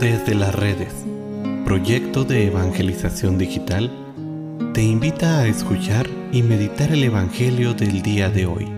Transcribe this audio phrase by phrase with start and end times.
[0.00, 0.92] Desde las redes,
[1.64, 3.90] proyecto de evangelización digital,
[4.74, 8.68] te invita a escuchar y meditar el Evangelio del día de hoy.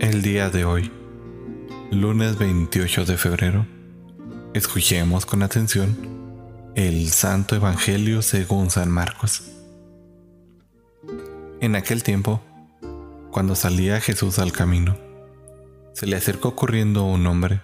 [0.00, 0.95] El día de hoy
[1.90, 3.66] lunes 28 de febrero,
[4.54, 5.96] escuchemos con atención
[6.74, 9.44] el Santo Evangelio según San Marcos.
[11.60, 12.42] En aquel tiempo,
[13.30, 14.96] cuando salía Jesús al camino,
[15.92, 17.62] se le acercó corriendo un hombre,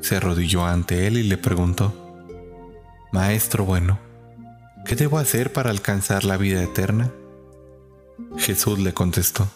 [0.00, 1.94] se arrodilló ante él y le preguntó,
[3.12, 3.98] Maestro bueno,
[4.84, 7.12] ¿qué debo hacer para alcanzar la vida eterna?
[8.36, 9.48] Jesús le contestó,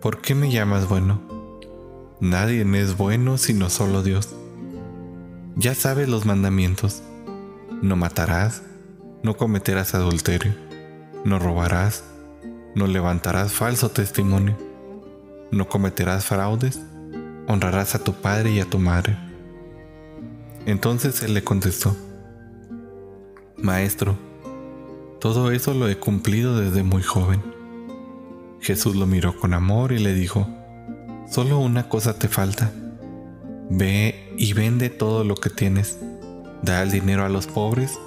[0.00, 1.37] ¿por qué me llamas bueno?
[2.20, 4.34] Nadie es bueno sino solo Dios.
[5.56, 7.02] Ya sabes los mandamientos.
[7.80, 8.62] No matarás,
[9.22, 10.52] no cometerás adulterio,
[11.24, 12.02] no robarás,
[12.74, 14.56] no levantarás falso testimonio,
[15.52, 16.80] no cometerás fraudes,
[17.46, 19.16] honrarás a tu padre y a tu madre.
[20.66, 21.96] Entonces él le contestó,
[23.56, 24.16] Maestro,
[25.20, 27.42] todo eso lo he cumplido desde muy joven.
[28.60, 30.48] Jesús lo miró con amor y le dijo,
[31.30, 32.72] Solo una cosa te falta.
[33.70, 35.98] Ve y vende todo lo que tienes.
[36.62, 37.98] Da el dinero a los pobres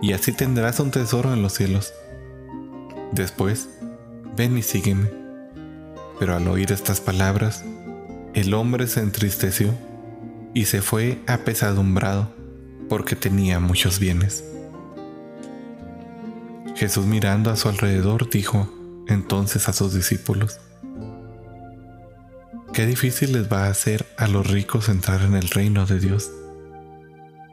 [0.00, 1.92] y así tendrás un tesoro en los cielos.
[3.12, 3.68] Después,
[4.36, 5.10] ven y sígueme.
[6.18, 7.64] Pero al oír estas palabras,
[8.34, 9.74] el hombre se entristeció
[10.54, 12.32] y se fue apesadumbrado
[12.88, 14.44] porque tenía muchos bienes.
[16.76, 18.68] Jesús mirando a su alrededor dijo
[19.06, 20.58] entonces a sus discípulos,
[22.74, 26.32] Qué difícil les va a hacer a los ricos entrar en el reino de Dios.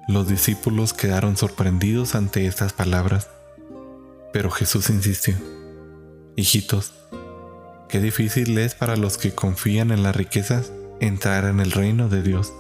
[0.08, 3.30] Los discípulos quedaron sorprendidos ante estas palabras,
[4.34, 5.36] pero Jesús insistió,
[6.36, 6.94] Hijitos,
[7.88, 12.24] qué difícil es para los que confían en las riquezas entrar en el reino de
[12.24, 12.52] Dios.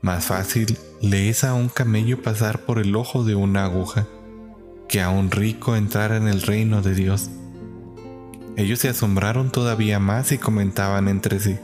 [0.00, 4.06] Más fácil le es a un camello pasar por el ojo de una aguja
[4.88, 7.28] que a un rico entrar en el reino de Dios.
[8.56, 11.58] Ellos se asombraron todavía más y comentaban entre sí.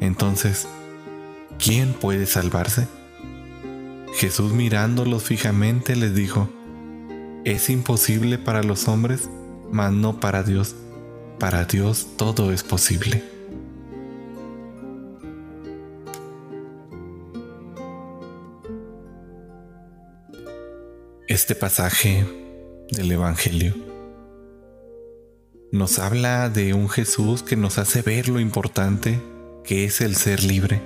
[0.00, 0.66] Entonces,
[1.58, 2.88] ¿quién puede salvarse?
[4.14, 6.48] Jesús mirándolos fijamente les dijo,
[7.44, 9.30] es imposible para los hombres,
[9.70, 10.74] mas no para Dios.
[11.38, 13.22] Para Dios todo es posible.
[21.28, 22.26] Este pasaje
[22.90, 23.91] del Evangelio
[25.72, 29.22] nos habla de un Jesús que nos hace ver lo importante
[29.64, 30.82] que es el ser libre,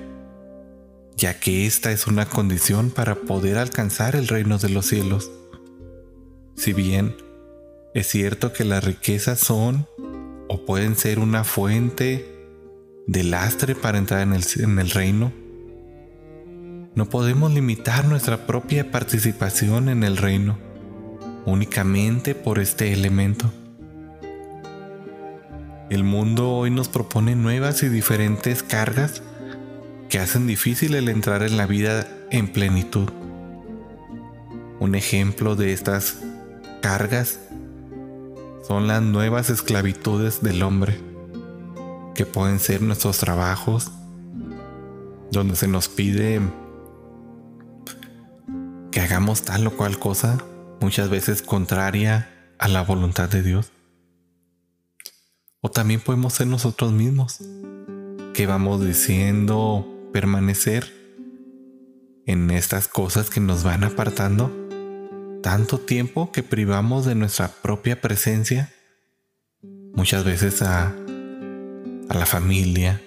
[1.16, 5.32] ya que esta es una condición para poder alcanzar el reino de los cielos.
[6.54, 7.16] Si bien
[7.94, 9.88] es cierto que las riquezas son
[10.48, 12.24] o pueden ser una fuente
[13.08, 14.34] de lastre para entrar en
[14.78, 15.32] el, reino,
[16.94, 20.58] no podemos limitar nuestra propia participación en el reino
[21.44, 23.52] únicamente por este elemento.
[25.88, 29.22] El mundo hoy nos propone nuevas y diferentes cargas
[30.08, 33.08] que hacen difícil el entrar en la vida en plenitud.
[34.80, 36.18] Un ejemplo de estas
[36.82, 37.38] cargas
[38.66, 40.98] son las nuevas esclavitudes del hombre,
[42.16, 43.92] que pueden ser nuestros trabajos,
[45.30, 46.40] donde se nos pide
[48.90, 50.38] que hagamos tal o cual cosa,
[50.80, 53.70] muchas veces contraria a la voluntad de Dios.
[55.60, 57.38] O también podemos ser nosotros mismos,
[58.34, 60.92] que vamos diciendo permanecer
[62.26, 64.50] en estas cosas que nos van apartando
[65.42, 68.72] tanto tiempo que privamos de nuestra propia presencia,
[69.94, 70.88] muchas veces a,
[72.08, 73.00] a la familia,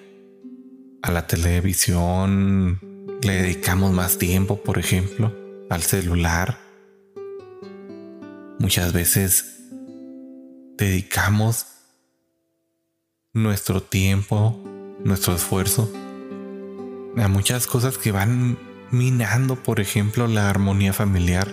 [1.01, 2.79] a la televisión,
[3.21, 5.35] le dedicamos más tiempo, por ejemplo,
[5.69, 6.57] al celular.
[8.59, 9.65] Muchas veces
[10.77, 11.65] dedicamos
[13.41, 14.61] nuestro tiempo,
[15.03, 15.91] nuestro esfuerzo
[17.17, 18.57] a muchas cosas que van
[18.91, 21.47] minando, por ejemplo, la armonía familiar,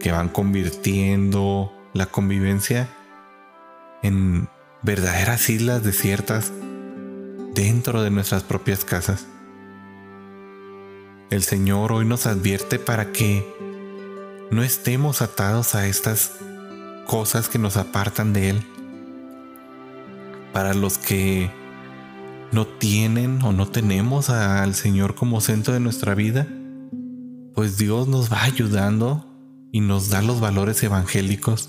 [0.00, 2.88] que van convirtiendo la convivencia
[4.02, 4.48] en
[4.82, 6.52] verdaderas islas desiertas
[7.54, 9.26] dentro de nuestras propias casas.
[11.30, 13.44] El Señor hoy nos advierte para que
[14.50, 16.32] no estemos atados a estas
[17.06, 18.66] cosas que nos apartan de Él,
[20.56, 21.50] para los que
[22.50, 26.48] no tienen o no tenemos al Señor como centro de nuestra vida,
[27.54, 29.26] pues Dios nos va ayudando
[29.70, 31.68] y nos da los valores evangélicos.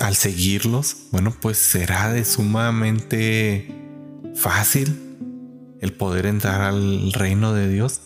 [0.00, 3.72] Al seguirlos, bueno, pues será de sumamente
[4.34, 5.16] fácil
[5.80, 8.00] el poder entrar al reino de Dios.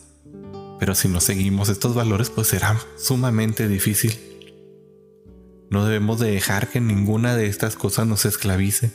[0.79, 4.34] Pero si no seguimos estos valores, pues será sumamente difícil.
[5.75, 8.93] No debemos de dejar que ninguna de estas cosas nos esclavice,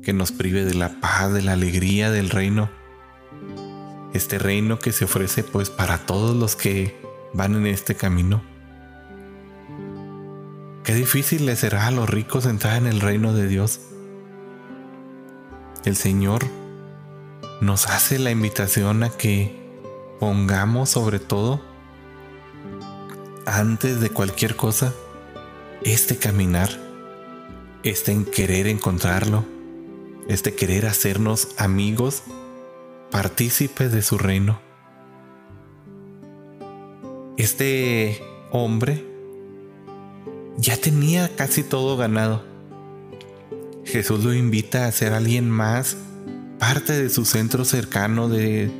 [0.00, 2.70] que nos prive de la paz, de la alegría del reino.
[4.14, 6.96] Este reino que se ofrece pues para todos los que
[7.34, 8.44] van en este camino.
[10.84, 13.80] Qué difícil le será a los ricos entrar en el reino de Dios.
[15.84, 16.44] El Señor
[17.60, 19.52] nos hace la invitación a que
[20.20, 21.60] pongamos sobre todo,
[23.46, 24.94] antes de cualquier cosa,
[25.82, 26.70] este caminar,
[27.82, 29.44] este querer encontrarlo,
[30.28, 32.22] este querer hacernos amigos,
[33.10, 34.60] partícipes de su reino.
[37.36, 38.20] Este
[38.50, 39.04] hombre
[40.56, 42.44] ya tenía casi todo ganado.
[43.84, 45.96] Jesús lo invita a ser alguien más
[46.58, 48.70] parte de su centro cercano, de,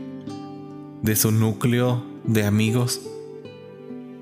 [1.03, 3.01] de su núcleo de amigos.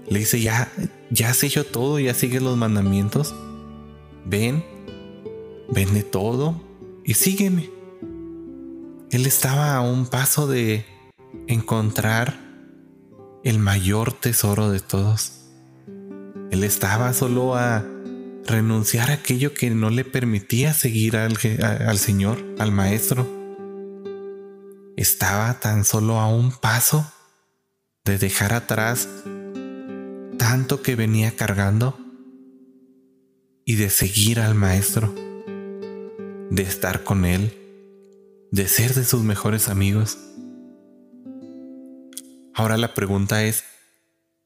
[0.08, 0.70] Le dice, ya,
[1.11, 3.35] ya has hecho todo, ya sigue los mandamientos.
[4.25, 4.64] Ven,
[5.69, 6.61] vende todo
[7.05, 7.70] y sígueme.
[9.11, 10.85] Él estaba a un paso de
[11.47, 12.38] encontrar
[13.44, 15.32] el mayor tesoro de todos.
[16.50, 17.85] Él estaba solo a
[18.47, 23.37] renunciar a aquello que no le permitía seguir al, al Señor, al Maestro
[24.97, 27.12] estaba tan solo a un paso
[28.05, 29.09] de dejar atrás
[30.49, 31.99] tanto que venía cargando
[33.65, 35.13] y de seguir al maestro,
[36.51, 37.53] de estar con él,
[38.53, 40.17] de ser de sus mejores amigos.
[42.55, 43.65] Ahora la pregunta es,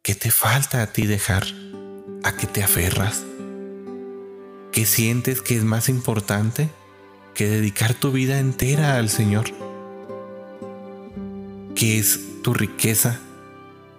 [0.00, 1.44] ¿qué te falta a ti dejar?
[2.24, 3.22] ¿A qué te aferras?
[4.72, 6.70] ¿Qué sientes que es más importante
[7.34, 9.50] que dedicar tu vida entera al Señor?
[11.74, 13.20] ¿Qué es tu riqueza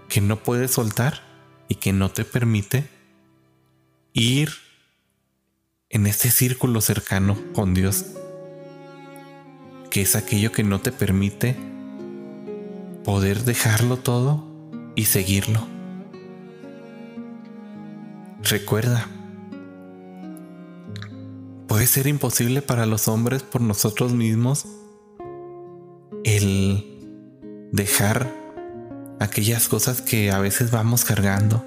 [0.09, 1.30] que no puedes soltar
[1.71, 2.83] y que no te permite
[4.12, 4.50] ir
[5.89, 8.07] en este círculo cercano con Dios,
[9.89, 11.56] que es aquello que no te permite
[13.06, 14.45] poder dejarlo todo
[14.97, 15.65] y seguirlo.
[18.44, 19.07] Recuerda,
[21.67, 24.67] puede ser imposible para los hombres por nosotros mismos
[26.25, 28.40] el dejar
[29.21, 31.63] aquellas cosas que a veces vamos cargando,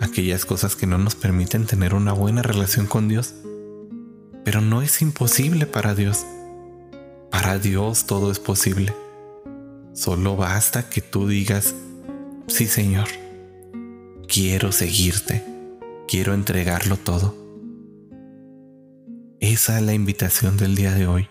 [0.00, 3.34] aquellas cosas que no nos permiten tener una buena relación con Dios.
[4.44, 6.26] Pero no es imposible para Dios.
[7.30, 8.92] Para Dios todo es posible.
[9.94, 11.76] Solo basta que tú digas,
[12.48, 13.06] sí Señor,
[14.26, 15.44] quiero seguirte,
[16.08, 17.36] quiero entregarlo todo.
[19.38, 21.28] Esa es la invitación del día de hoy.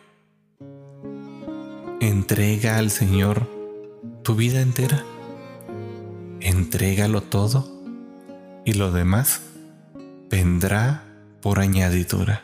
[2.00, 3.55] Entrega al Señor
[4.26, 5.06] tu vida entera.
[6.42, 7.70] Entrégalo todo
[8.66, 9.42] y lo demás
[10.32, 11.04] vendrá
[11.42, 12.42] por añadidura.